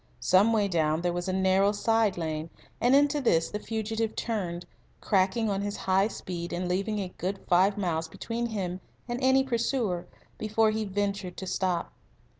[0.19, 2.49] Some way down there was a narrow side lane,
[2.81, 4.65] and into this the fugitive turned,
[4.99, 9.43] cracking on his high speed and leaving a good five miles between him and any
[9.43, 10.07] pursuer
[10.39, 11.93] before he ventured to stop.